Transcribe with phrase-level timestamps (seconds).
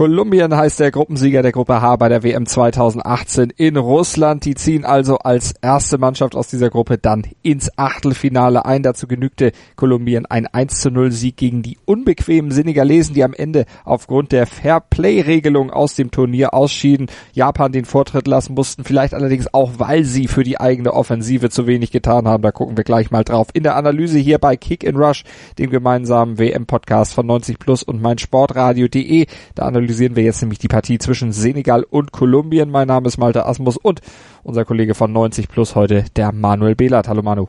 [0.00, 4.46] Kolumbien heißt der Gruppensieger der Gruppe H bei der WM 2018 in Russland.
[4.46, 8.82] Die ziehen also als erste Mannschaft aus dieser Gruppe dann ins Achtelfinale ein.
[8.82, 13.66] Dazu genügte Kolumbien ein 1 zu 0 Sieg gegen die unbequemen Senegalesen, die am Ende
[13.84, 17.08] aufgrund der Fair-Play-Regelung aus dem Turnier ausschieden.
[17.34, 21.66] Japan den Vortritt lassen mussten, vielleicht allerdings auch, weil sie für die eigene Offensive zu
[21.66, 22.42] wenig getan haben.
[22.42, 23.48] Da gucken wir gleich mal drauf.
[23.52, 25.24] In der Analyse hier bei Kick in Rush,
[25.58, 29.26] dem gemeinsamen WM-Podcast von 90 Plus und meinsportradio.de.
[29.54, 32.70] Da analysieren analysieren wir jetzt nämlich die Partie zwischen Senegal und Kolumbien.
[32.70, 34.00] Mein Name ist Malte Asmus und
[34.44, 37.08] unser Kollege von 90 Plus heute, der Manuel Behlert.
[37.08, 37.48] Hallo Manu.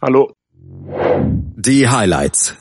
[0.00, 0.30] Hallo.
[1.56, 2.56] Die Highlights.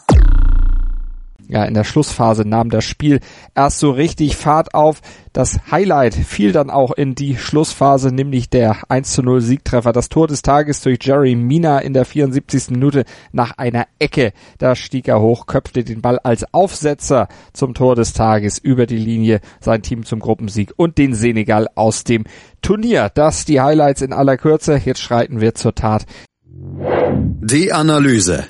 [1.52, 3.20] Ja, in der Schlussphase nahm das Spiel
[3.56, 5.02] erst so richtig Fahrt auf.
[5.34, 9.92] Das Highlight fiel dann auch in die Schlussphase, nämlich der 1 zu 0 Siegtreffer.
[9.92, 12.70] Das Tor des Tages durch Jerry Mina in der 74.
[12.70, 13.04] Minute
[13.34, 14.32] nach einer Ecke.
[14.60, 18.96] Da stieg er hoch, köpfte den Ball als Aufsetzer zum Tor des Tages über die
[18.96, 22.24] Linie, sein Team zum Gruppensieg und den Senegal aus dem
[22.62, 23.12] Turnier.
[23.14, 24.78] Das die Highlights in aller Kürze.
[24.78, 26.06] Jetzt schreiten wir zur Tat.
[26.46, 28.46] Die Analyse.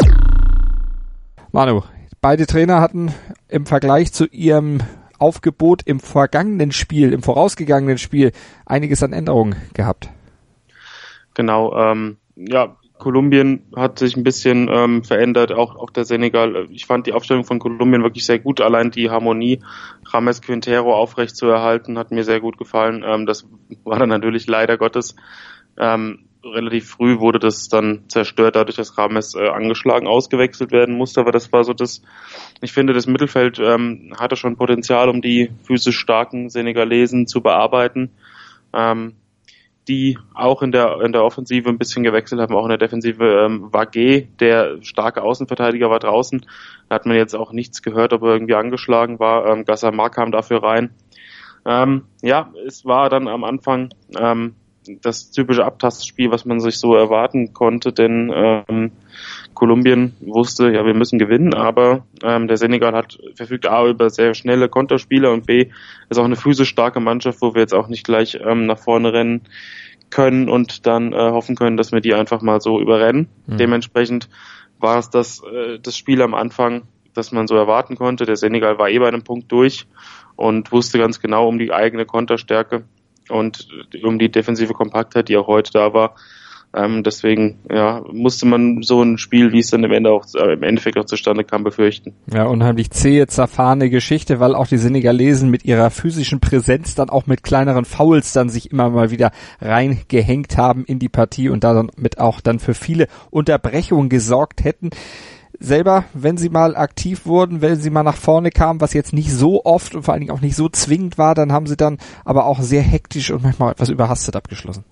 [1.52, 1.82] Manu,
[2.22, 3.12] Beide Trainer hatten
[3.48, 4.78] im Vergleich zu ihrem
[5.18, 8.32] Aufgebot im vergangenen Spiel, im vorausgegangenen Spiel,
[8.64, 10.10] einiges an Änderungen gehabt.
[11.34, 16.68] Genau, ähm, ja, Kolumbien hat sich ein bisschen ähm, verändert, auch, auch der Senegal.
[16.70, 18.62] Ich fand die Aufstellung von Kolumbien wirklich sehr gut.
[18.62, 19.64] Allein die Harmonie,
[20.14, 23.04] James Quintero aufrecht zu erhalten, hat mir sehr gut gefallen.
[23.04, 23.48] Ähm, das
[23.84, 25.16] war dann natürlich leider Gottes
[25.76, 31.22] ähm, relativ früh wurde das dann zerstört, dadurch, dass Rames äh, angeschlagen ausgewechselt werden musste.
[31.22, 32.02] Aber das war so das,
[32.62, 38.12] ich finde, das Mittelfeld ähm, hatte schon Potenzial, um die physisch starken Senegalesen zu bearbeiten.
[38.74, 39.16] Ähm,
[39.88, 43.24] die auch in der in der Offensive ein bisschen gewechselt haben, auch in der Defensive.
[43.24, 46.46] Ähm, Wage, der starke Außenverteidiger, war draußen.
[46.88, 49.48] Da hat man jetzt auch nichts gehört, ob er irgendwie angeschlagen war.
[49.48, 50.92] Ähm, Gassamar kam dafür rein.
[51.66, 54.56] Ähm, ja, es war dann am Anfang ähm,
[55.02, 58.92] das typische Abtastspiel, was man sich so erwarten konnte, denn ähm,
[59.54, 64.34] Kolumbien wusste, ja, wir müssen gewinnen, aber ähm, der Senegal hat verfügt A über sehr
[64.34, 65.70] schnelle Konterspieler und B
[66.10, 69.14] ist auch eine physisch starke Mannschaft, wo wir jetzt auch nicht gleich ähm, nach vorne
[69.14, 69.42] rennen
[70.10, 73.30] können und dann äh, hoffen können, dass wir die einfach mal so überrennen.
[73.48, 73.58] Mhm.
[73.58, 74.30] Dementsprechend
[74.80, 78.26] war es das, äh, das Spiel am Anfang, das man so erwarten konnte.
[78.26, 79.88] Der Senegal war eh bei einem Punkt durch
[80.36, 82.84] und wusste ganz genau um die eigene Konterstärke
[83.32, 83.68] und
[84.04, 86.16] um die defensive Kompaktheit, die auch heute da war.
[86.74, 90.54] Ähm, deswegen ja, musste man so ein Spiel, wie es dann im, Ende auch, äh,
[90.54, 92.14] im Endeffekt auch zustande kam, befürchten.
[92.34, 97.28] Ja, unheimlich zähe, zerfahrene Geschichte, weil auch die Senegalesen mit ihrer physischen Präsenz dann auch
[97.28, 101.74] mit kleineren Fouls dann sich immer mal wieder reingehängt haben in die Partie und da
[101.74, 104.92] dann mit auch dann für viele Unterbrechungen gesorgt hätten
[105.60, 109.32] selber, wenn sie mal aktiv wurden, wenn sie mal nach vorne kamen, was jetzt nicht
[109.32, 111.98] so oft und vor allen Dingen auch nicht so zwingend war, dann haben sie dann
[112.26, 114.84] aber auch sehr hektisch und manchmal etwas überhastet abgeschlossen.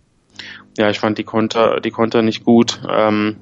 [0.78, 2.82] Ja, ich fand die Konter, die Konter nicht gut.
[2.90, 3.38] Ähm,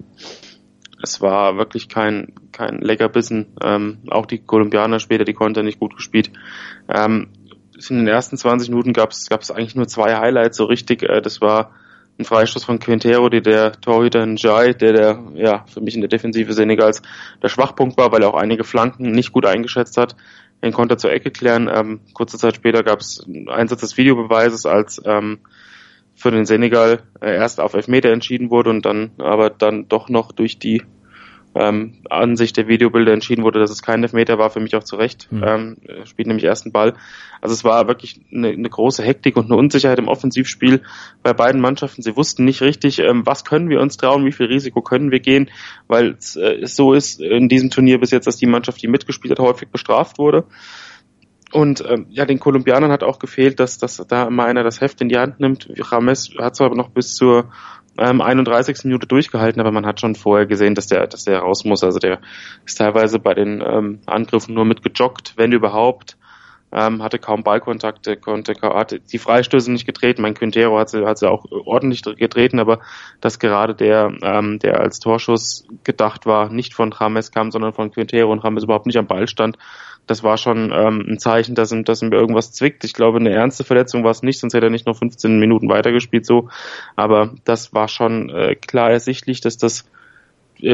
[1.01, 3.47] es war wirklich kein, kein Leckerbissen.
[3.61, 6.31] Ähm, auch die Kolumbianer später die Konter nicht gut gespielt.
[6.89, 7.29] Ähm,
[7.89, 11.03] in den ersten 20 Minuten gab es eigentlich nur zwei Highlights so richtig.
[11.03, 11.71] Äh, das war
[12.19, 16.09] ein Freistoß von Quintero, die der Torhüter Njai, der der ja für mich in der
[16.09, 17.01] Defensive Senegals
[17.43, 20.15] der Schwachpunkt war, weil er auch einige Flanken nicht gut eingeschätzt hat,
[20.63, 21.69] den konnte zur Ecke klären.
[21.71, 25.39] Ähm, kurze Zeit später gab es einen Einsatz des Videobeweises, als ähm,
[26.15, 30.31] für den Senegal äh, erst auf Elfmeter entschieden wurde und dann aber dann doch noch
[30.31, 30.81] durch die
[31.59, 34.95] ähm, Ansicht der Videobilder entschieden wurde, dass es kein Elfmeter war, für mich auch zu
[34.95, 35.27] Recht.
[35.31, 35.43] Mhm.
[35.43, 36.93] Ähm, spielt nämlich ersten Ball.
[37.41, 40.81] Also es war wirklich eine, eine, große Hektik und eine Unsicherheit im Offensivspiel
[41.23, 42.01] bei beiden Mannschaften.
[42.01, 45.19] Sie wussten nicht richtig, ähm, was können wir uns trauen, wie viel Risiko können wir
[45.19, 45.49] gehen,
[45.87, 49.31] weil es äh, so ist in diesem Turnier bis jetzt, dass die Mannschaft, die mitgespielt
[49.31, 50.45] hat, häufig bestraft wurde.
[51.53, 55.01] Und ähm, ja, den Kolumbianern hat auch gefehlt, dass, dass da immer einer das Heft
[55.01, 55.69] in die Hand nimmt.
[55.91, 57.51] Rames hat zwar noch bis zur
[57.97, 58.85] ähm, 31.
[58.85, 61.83] Minute durchgehalten, aber man hat schon vorher gesehen, dass der, dass der raus muss.
[61.83, 62.19] Also der
[62.65, 66.17] ist teilweise bei den ähm, Angriffen nur mitgejoggt, wenn überhaupt.
[66.69, 70.21] Ähm, hatte kaum Ballkontakte, konnte hatte die Freistöße nicht getreten.
[70.21, 72.79] Mein Quintero hat sie, hat sie auch ordentlich getreten, aber
[73.21, 77.91] dass gerade der, ähm, der als Torschuss gedacht war, nicht von James kam, sondern von
[77.91, 79.57] Quintero und James überhaupt nicht am Ball stand,
[80.07, 82.83] das war schon ähm, ein Zeichen, dass ihm, dass ihm irgendwas zwickt.
[82.83, 85.69] Ich glaube, eine ernste Verletzung war es nicht, sonst hätte er nicht noch 15 Minuten
[85.69, 86.49] weitergespielt so.
[86.95, 89.85] Aber das war schon äh, klar ersichtlich, dass das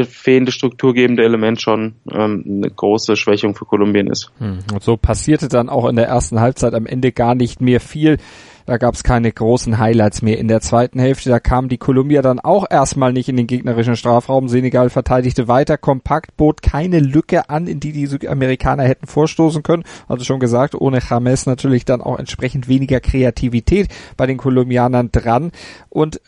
[0.06, 4.31] fehlende strukturgebende Element schon ähm, eine große Schwächung für Kolumbien ist.
[4.38, 4.59] Hm.
[4.74, 8.18] Und so passierte dann auch in der ersten Halbzeit am Ende gar nicht mehr viel.
[8.65, 10.38] Da gab es keine großen Highlights mehr.
[10.38, 13.97] In der zweiten Hälfte, da kamen die Kolumbier dann auch erstmal nicht in den gegnerischen
[13.97, 14.47] Strafraum.
[14.47, 19.83] Senegal verteidigte weiter kompakt, bot keine Lücke an, in die die Südamerikaner hätten vorstoßen können.
[20.07, 25.51] Also schon gesagt, ohne James natürlich dann auch entsprechend weniger Kreativität bei den Kolumbianern dran.
[25.89, 26.21] Und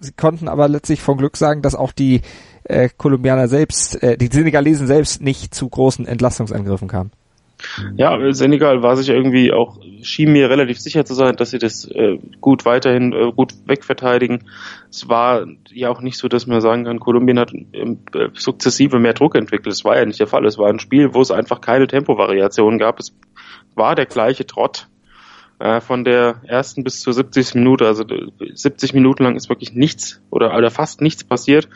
[0.00, 2.22] sie konnten aber letztlich von Glück sagen, dass auch die
[2.64, 7.10] äh, Kolumbianer selbst, äh, die Senegalesen selbst nicht zu großen Entlastungsangriffen kamen.
[7.96, 11.86] Ja, Senegal war sich irgendwie auch, schien mir relativ sicher zu sein, dass sie das
[11.86, 14.44] äh, gut weiterhin äh, gut wegverteidigen.
[14.90, 17.96] Es war ja auch nicht so, dass man sagen kann, Kolumbien hat äh,
[18.34, 19.68] sukzessive mehr Druck entwickelt.
[19.68, 20.44] Das war ja nicht der Fall.
[20.44, 22.98] Es war ein Spiel, wo es einfach keine Tempovariationen gab.
[22.98, 23.14] Es
[23.74, 24.88] war der gleiche Trott
[25.58, 27.54] äh, von der ersten bis zur 70.
[27.54, 27.86] Minute.
[27.86, 28.04] Also
[28.54, 31.68] 70 Minuten lang ist wirklich nichts oder, oder fast nichts passiert.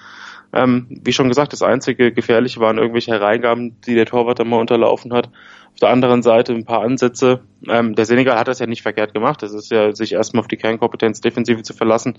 [0.52, 4.60] Ähm, wie schon gesagt, das einzige Gefährliche waren irgendwelche Hereingaben, die der Torwart dann mal
[4.60, 5.28] unterlaufen hat.
[5.72, 7.42] Auf der anderen Seite ein paar Ansätze.
[7.68, 9.42] Ähm, der Senegal hat das ja nicht verkehrt gemacht.
[9.42, 12.18] Das ist ja, sich erstmal auf die Kernkompetenz Defensive zu verlassen,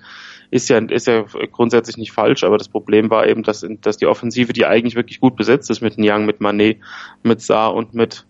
[0.52, 2.44] ist ja, ist ja grundsätzlich nicht falsch.
[2.44, 5.82] Aber das Problem war eben, dass, dass die Offensive, die eigentlich wirklich gut besetzt ist
[5.82, 6.78] mit Niang, mit Manet,
[7.24, 8.26] mit Saar und mit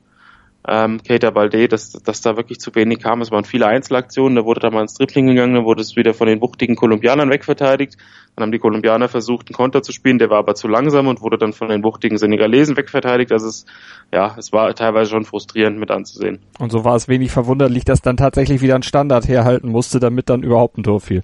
[0.68, 3.22] ähm, Keita Balde, dass, dass da wirklich zu wenig kam.
[3.22, 6.14] Es waren viele Einzelaktionen, da wurde da mal ins Dribbling gegangen, dann wurde es wieder
[6.14, 7.98] von den wuchtigen Kolumbianern wegverteidigt.
[8.36, 11.22] Dann haben die Kolumbianer versucht, einen Konter zu spielen, der war aber zu langsam und
[11.22, 13.32] wurde dann von den wuchtigen Senegalesen wegverteidigt.
[13.32, 13.66] Also es,
[14.14, 16.40] ja, es war teilweise schon frustrierend mit anzusehen.
[16.60, 20.30] Und so war es wenig verwunderlich, dass dann tatsächlich wieder ein Standard herhalten musste, damit
[20.30, 21.24] dann überhaupt ein Tor fiel.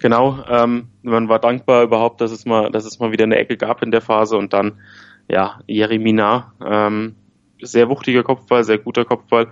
[0.00, 3.56] Genau, ähm, man war dankbar überhaupt, dass es mal, dass es mal wieder eine Ecke
[3.56, 4.72] gab in der Phase und dann,
[5.28, 7.14] ja, Jeremina, ähm,
[7.60, 9.48] sehr wuchtiger Kopfball, sehr guter Kopfball.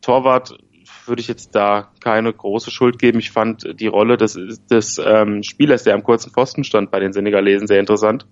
[0.00, 0.58] Torwart
[1.06, 3.18] würde ich jetzt da keine große Schuld geben.
[3.18, 4.38] Ich fand die Rolle des,
[4.70, 8.26] des ähm, Spielers, der am kurzen Pfosten stand bei den Senegalesen, sehr interessant.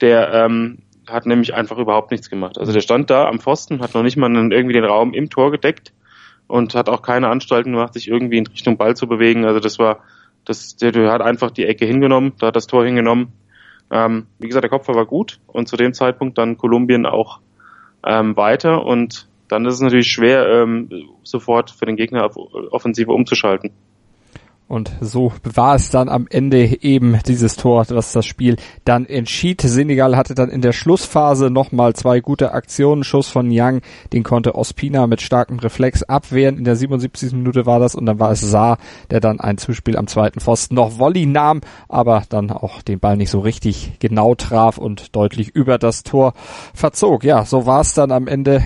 [0.00, 2.58] Der ähm, hat nämlich einfach überhaupt nichts gemacht.
[2.58, 5.50] Also der stand da am Pfosten, hat noch nicht mal irgendwie den Raum im Tor
[5.50, 5.92] gedeckt
[6.46, 9.44] und hat auch keine Anstalten gemacht, sich irgendwie in Richtung Ball zu bewegen.
[9.44, 10.00] Also das war,
[10.44, 13.32] das, der, der hat einfach die Ecke hingenommen, da hat das Tor hingenommen.
[13.90, 17.40] Ähm, wie gesagt, der Kopfball war gut und zu dem Zeitpunkt dann Kolumbien auch
[18.06, 20.88] ähm, weiter und dann ist es natürlich schwer, ähm,
[21.24, 23.72] sofort für den Gegner auf Offensive umzuschalten.
[24.70, 29.60] Und so war es dann am Ende eben dieses Tor, was das Spiel dann entschied.
[29.62, 33.02] Senegal hatte dann in der Schlussphase nochmal zwei gute Aktionen.
[33.02, 33.80] Schuss von Young,
[34.12, 36.56] den konnte Ospina mit starkem Reflex abwehren.
[36.56, 37.32] In der 77.
[37.32, 38.78] Minute war das und dann war es Saar,
[39.10, 43.16] der dann ein Zuspiel am zweiten Pfosten noch Volley nahm, aber dann auch den Ball
[43.16, 46.32] nicht so richtig genau traf und deutlich über das Tor
[46.74, 47.24] verzog.
[47.24, 48.62] Ja, so war es dann am Ende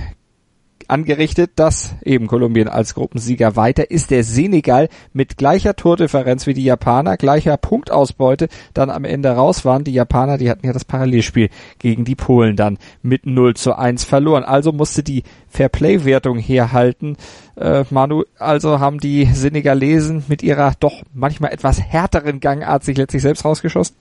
[0.88, 4.10] angerichtet, dass eben Kolumbien als Gruppensieger weiter ist.
[4.10, 9.84] Der Senegal mit gleicher Tordifferenz wie die Japaner, gleicher Punktausbeute dann am Ende raus waren.
[9.84, 14.04] Die Japaner, die hatten ja das Parallelspiel gegen die Polen dann mit 0 zu 1
[14.04, 14.44] verloren.
[14.44, 17.16] Also musste die Fairplay-Wertung herhalten.
[17.56, 23.22] Äh, Manu, also haben die Senegalesen mit ihrer doch manchmal etwas härteren Gangart sich letztlich
[23.22, 23.96] selbst rausgeschossen?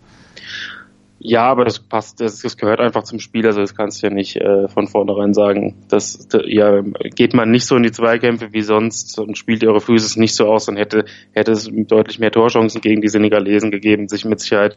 [1.25, 4.13] Ja, aber das passt, das, das gehört einfach zum Spiel, also das kannst du ja
[4.13, 5.85] nicht äh, von vornherein sagen.
[5.87, 6.81] Das, ja,
[7.15, 10.47] geht man nicht so in die Zweikämpfe wie sonst und spielt eure Füße nicht so
[10.47, 14.75] aus, dann hätte, hätte es deutlich mehr Torchancen gegen die Senegalesen gegeben, sich mit Sicherheit.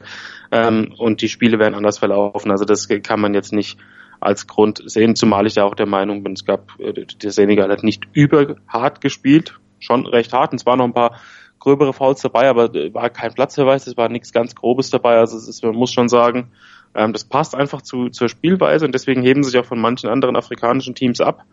[0.53, 2.53] Ähm, und die Spiele wären anders verlaufen.
[2.53, 3.77] Also das kann man jetzt nicht
[4.21, 7.71] als Grund sehen, zumal ich da auch der Meinung bin, es gab, äh, der Senegal
[7.71, 11.19] hat nicht überhart gespielt, schon recht hart, und waren noch ein paar
[11.59, 15.19] gröbere Fouls dabei, aber war kein Platzverweis, es war nichts ganz Grobes dabei.
[15.19, 16.53] Also ist, man muss schon sagen,
[16.95, 20.37] ähm, das passt einfach zu, zur Spielweise und deswegen heben sich auch von manchen anderen
[20.37, 21.45] afrikanischen Teams ab.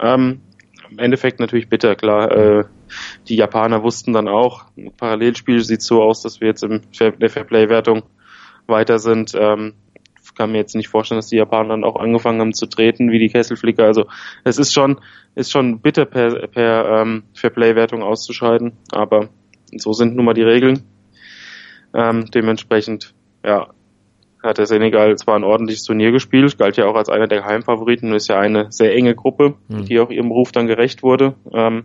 [0.00, 0.40] Ähm,
[0.90, 2.30] Im Endeffekt natürlich bitter, klar.
[2.30, 2.64] Äh,
[3.28, 4.64] die Japaner wussten dann auch,
[4.96, 8.02] Parallelspiel sieht so aus, dass wir jetzt in der Fairplay-Wertung
[8.66, 9.34] weiter sind.
[9.34, 9.74] Ähm,
[10.40, 13.18] kann mir jetzt nicht vorstellen, dass die Japaner dann auch angefangen haben zu treten wie
[13.18, 13.84] die Kesselflicker.
[13.84, 14.06] Also
[14.42, 14.98] es ist schon,
[15.34, 19.28] ist schon bitter per, per ähm, Fairplay-Wertung auszuscheiden, aber
[19.76, 20.82] so sind nun mal die Regeln.
[21.94, 23.68] Ähm, dementsprechend, ja,
[24.42, 28.12] hat der Senegal zwar ein ordentliches Turnier gespielt, galt ja auch als einer der Heimfavoriten,
[28.12, 29.84] ist ja eine sehr enge Gruppe, mhm.
[29.84, 31.34] die auch ihrem Ruf dann gerecht wurde.
[31.52, 31.84] Ähm,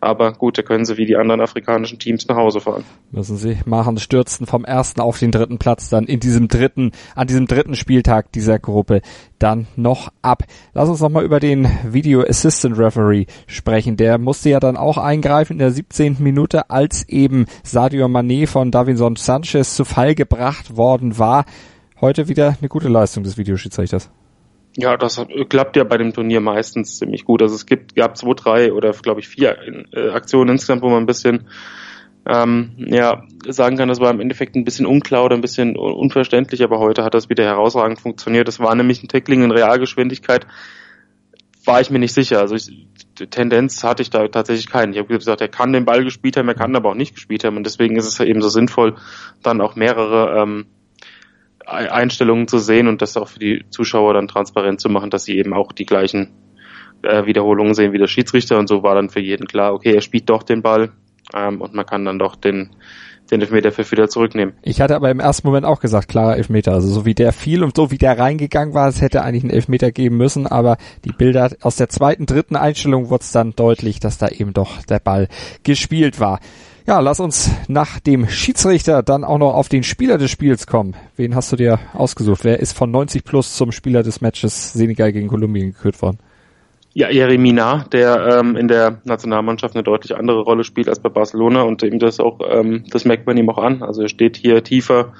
[0.00, 2.84] aber gut, da können sie wie die anderen afrikanischen Teams nach Hause fahren.
[3.10, 7.26] Müssen sie machen, stürzen vom ersten auf den dritten Platz dann in diesem dritten, an
[7.26, 9.02] diesem dritten Spieltag dieser Gruppe
[9.38, 10.44] dann noch ab.
[10.74, 13.96] Lass uns nochmal über den Video Assistant Referee sprechen.
[13.96, 16.16] Der musste ja dann auch eingreifen in der 17.
[16.20, 21.44] Minute, als eben Sadio Mané von Davinson Sanchez zu Fall gebracht worden war.
[22.00, 24.10] Heute wieder eine gute Leistung des Videoschiedsrichters.
[24.80, 27.42] Ja, das klappt ja bei dem Turnier meistens ziemlich gut.
[27.42, 29.58] Also es gibt, gab zwei, drei oder glaube ich vier
[29.92, 31.48] äh, Aktionen insgesamt, wo man ein bisschen
[32.24, 36.62] ähm, ja, sagen kann, das war im Endeffekt ein bisschen unklar oder ein bisschen unverständlich,
[36.62, 38.46] aber heute hat das wieder herausragend funktioniert.
[38.46, 40.46] Das war nämlich ein Tackling in Realgeschwindigkeit,
[41.64, 42.38] war ich mir nicht sicher.
[42.38, 42.70] Also ich,
[43.30, 44.92] Tendenz hatte ich da tatsächlich keinen.
[44.92, 47.42] Ich habe gesagt, er kann den Ball gespielt haben, er kann aber auch nicht gespielt
[47.42, 48.94] haben und deswegen ist es eben so sinnvoll,
[49.42, 50.66] dann auch mehrere ähm,
[51.68, 55.36] Einstellungen zu sehen und das auch für die Zuschauer dann transparent zu machen, dass sie
[55.36, 56.30] eben auch die gleichen
[57.02, 60.00] äh, Wiederholungen sehen wie der Schiedsrichter und so war dann für jeden klar, okay, er
[60.00, 60.92] spielt doch den Ball
[61.34, 62.70] ähm, und man kann dann doch den
[63.30, 64.54] den Elfmeter für wieder zurücknehmen.
[64.62, 66.72] Ich hatte aber im ersten Moment auch gesagt, klarer Elfmeter.
[66.72, 69.52] Also so wie der fiel und so wie der reingegangen war, es hätte eigentlich einen
[69.52, 74.00] Elfmeter geben müssen, aber die Bilder aus der zweiten, dritten Einstellung wurde es dann deutlich,
[74.00, 75.28] dass da eben doch der Ball
[75.62, 76.40] gespielt war.
[76.88, 80.96] Ja, lass uns nach dem Schiedsrichter dann auch noch auf den Spieler des Spiels kommen.
[81.16, 82.44] Wen hast du dir ausgesucht?
[82.44, 86.16] Wer ist von 90 plus zum Spieler des Matches Senegal gegen Kolumbien gekürt worden?
[86.94, 91.60] Ja, Jeremina, der ähm, in der Nationalmannschaft eine deutlich andere Rolle spielt als bei Barcelona
[91.60, 93.82] und eben das auch, ähm, das merkt man ihm auch an.
[93.82, 95.12] Also er steht hier tiefer.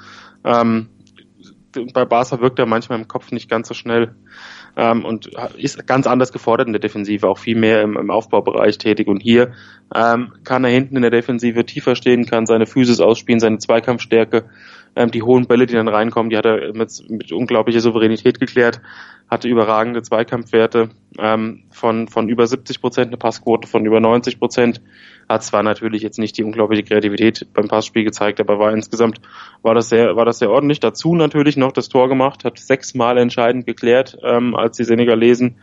[0.43, 0.87] Ähm,
[1.93, 4.15] bei Barca wirkt er manchmal im Kopf nicht ganz so schnell
[4.79, 8.77] ähm, und ist ganz anders gefordert in der Defensive, auch viel mehr im, im Aufbaubereich
[8.77, 9.07] tätig.
[9.09, 9.51] Und hier
[9.93, 14.45] ähm, kann er hinten in der Defensive tiefer stehen, kann seine Physis ausspielen, seine Zweikampfstärke,
[14.95, 18.79] ähm, die hohen Bälle, die dann reinkommen, die hat er mit, mit unglaublicher Souveränität geklärt,
[19.29, 24.81] hatte überragende Zweikampfwerte ähm, von, von über 70 Prozent, eine Passquote von über 90 Prozent
[25.29, 29.21] hat zwar natürlich jetzt nicht die unglaubliche Kreativität beim Passspiel gezeigt, aber war insgesamt
[29.61, 30.79] war das sehr war das sehr ordentlich.
[30.79, 35.57] Dazu natürlich noch das Tor gemacht, hat sechsmal entscheidend geklärt, ähm, als die Senegalesen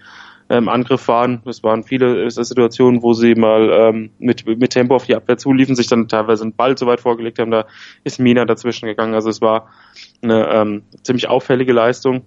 [0.49, 1.42] ähm, Angriff waren.
[1.46, 5.75] Es waren viele Situationen, wo sie mal ähm, mit, mit Tempo auf die Abwehr zuliefen,
[5.75, 7.50] sich dann teilweise einen Ball zu weit vorgelegt haben.
[7.50, 7.66] Da
[8.04, 9.14] ist Mina dazwischen gegangen.
[9.14, 9.70] Also es war
[10.23, 12.23] eine ähm, ziemlich auffällige Leistung.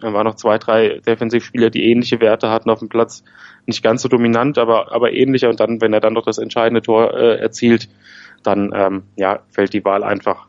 [0.00, 3.24] Da waren noch zwei, drei Defensivspieler, die ähnliche Werte hatten auf dem Platz.
[3.64, 5.48] Nicht ganz so dominant, aber, aber ähnlicher.
[5.48, 7.88] Und dann, wenn er dann noch das entscheidende Tor äh, erzielt,
[8.42, 10.46] dann ähm, ja, fällt die Wahl einfach.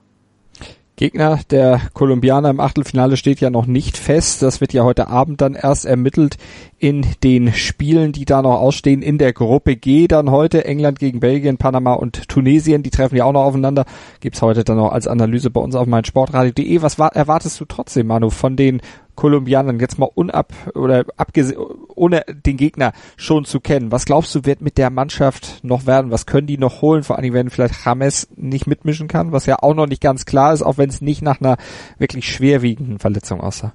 [0.98, 4.42] Gegner der Kolumbianer im Achtelfinale steht ja noch nicht fest.
[4.42, 6.38] Das wird ja heute Abend dann erst ermittelt
[6.80, 10.08] in den Spielen, die da noch ausstehen in der Gruppe G.
[10.08, 12.82] Dann heute England gegen Belgien, Panama und Tunesien.
[12.82, 13.86] Die treffen ja auch noch aufeinander.
[14.22, 16.82] Gibt's heute dann noch als Analyse bei uns auf meinsportradio.de.
[16.82, 18.82] Was erwartest du trotzdem, Manu, von den
[19.18, 21.60] Kolumbianern jetzt mal unab oder abgesehen,
[21.94, 23.92] ohne den Gegner schon zu kennen.
[23.92, 26.12] Was glaubst du, wird mit der Mannschaft noch werden?
[26.12, 27.04] Was können die noch holen?
[27.04, 30.54] Vor Dingen, wenn vielleicht James nicht mitmischen kann, was ja auch noch nicht ganz klar
[30.54, 31.58] ist, auch wenn es nicht nach einer
[31.98, 33.74] wirklich schwerwiegenden Verletzung aussah.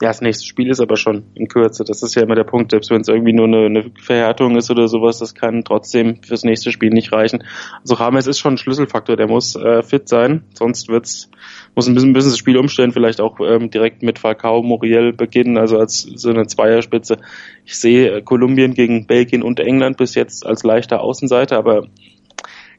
[0.00, 1.82] Ja, das nächste Spiel ist aber schon in Kürze.
[1.82, 4.70] Das ist ja immer der Punkt, selbst wenn es irgendwie nur eine, eine Verhärtung ist
[4.70, 7.42] oder sowas, das kann trotzdem fürs nächste Spiel nicht reichen.
[7.80, 11.30] Also James ist schon ein Schlüsselfaktor, der muss äh, fit sein, sonst wird's
[11.74, 15.12] muss ein bisschen, ein bisschen das Spiel umstellen, vielleicht auch ähm, direkt mit Falcao Muriel
[15.12, 17.18] beginnen, also als so eine Zweierspitze.
[17.64, 21.88] Ich sehe Kolumbien gegen Belgien und England bis jetzt als leichter Außenseiter, aber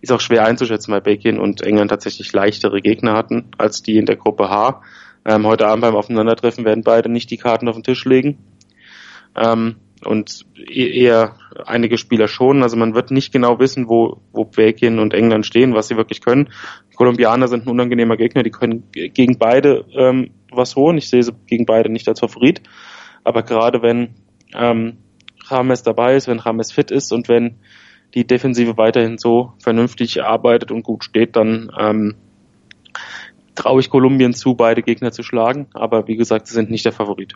[0.02, 4.06] ist auch schwer einzuschätzen, weil Belgien und England tatsächlich leichtere Gegner hatten als die in
[4.06, 4.82] der Gruppe H.
[5.30, 8.40] Ähm, heute Abend beim Aufeinandertreffen werden beide nicht die Karten auf den Tisch legen.
[9.36, 11.36] Ähm, und e-, eher
[11.68, 12.64] einige Spieler schon.
[12.64, 16.22] Also man wird nicht genau wissen, wo, wo Belgien und England stehen, was sie wirklich
[16.22, 16.50] können.
[16.92, 20.98] Die Kolumbianer sind ein unangenehmer Gegner, die können gegen beide ähm, was holen.
[20.98, 22.64] Ich sehe sie gegen beide nicht als Favorit.
[23.24, 24.16] Aber gerade wenn
[24.56, 24.98] ähm,
[25.48, 27.58] James dabei ist, wenn James fit ist und wenn
[28.16, 32.16] die Defensive weiterhin so vernünftig arbeitet und gut steht, dann ähm,
[33.60, 35.68] traue ich Kolumbien zu, beide Gegner zu schlagen.
[35.74, 37.36] Aber wie gesagt, sie sind nicht der Favorit.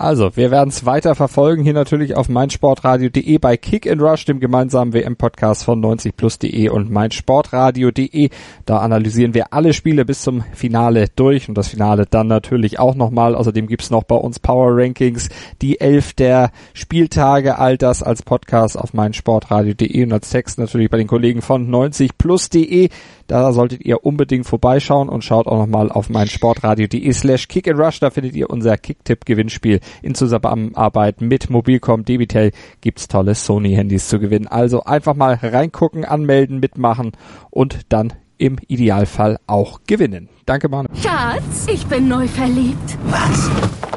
[0.00, 4.38] Also, wir werden es weiter verfolgen, hier natürlich auf meinsportradio.de bei Kick and Rush, dem
[4.38, 8.30] gemeinsamen WM-Podcast von 90plus.de und meinsportradio.de.
[8.64, 12.94] Da analysieren wir alle Spiele bis zum Finale durch und das Finale dann natürlich auch
[12.94, 13.34] nochmal.
[13.34, 15.30] Außerdem gibt's noch bei uns Power Rankings,
[15.62, 20.98] die elf der Spieltage, all das als Podcast auf meinsportradio.de und als Text natürlich bei
[20.98, 22.90] den Kollegen von 90plus.de.
[23.26, 27.98] Da solltet ihr unbedingt vorbeischauen und schaut auch nochmal auf meinsportradio.de slash Kick and Rush,
[27.98, 34.46] da findet ihr unser Kick-Tipp-Gewinnspiel in Zusammenarbeit mit Mobilcom Debitel gibt's tolle Sony-Handys zu gewinnen.
[34.46, 37.12] Also einfach mal reingucken, anmelden, mitmachen
[37.50, 40.28] und dann im Idealfall auch gewinnen.
[40.46, 40.88] Danke, Manu.
[41.02, 42.96] Schatz, ich bin neu verliebt.
[43.06, 43.50] Was?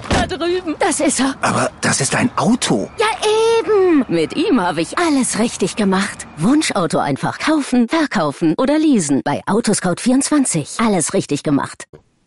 [0.10, 0.76] Da drüben.
[0.80, 1.36] Das ist er.
[1.42, 2.90] Aber das ist ein Auto.
[3.00, 3.08] Ja,
[3.60, 4.06] eben.
[4.08, 6.28] Mit ihm habe ich alles richtig gemacht.
[6.38, 9.22] Wunschauto einfach kaufen, verkaufen oder leasen.
[9.24, 10.86] Bei Autoscout24.
[10.86, 11.86] Alles richtig gemacht.